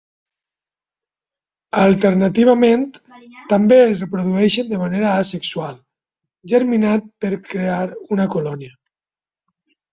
[1.81, 2.87] Alternativament,
[3.53, 5.79] també es reprodueixen de manera asexual,
[6.55, 7.81] germinant per crear
[8.19, 8.77] una colònia.